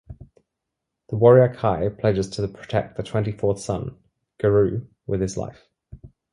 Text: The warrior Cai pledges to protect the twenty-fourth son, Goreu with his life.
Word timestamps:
The 1.09 1.15
warrior 1.15 1.53
Cai 1.53 1.89
pledges 1.89 2.27
to 2.31 2.47
protect 2.47 2.97
the 2.97 3.03
twenty-fourth 3.03 3.59
son, 3.59 3.97
Goreu 4.41 4.87
with 5.05 5.21
his 5.21 5.37
life. 5.37 5.67